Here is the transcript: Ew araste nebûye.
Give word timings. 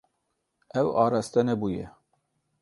Ew 0.79 0.87
araste 1.03 1.41
nebûye. 1.47 1.85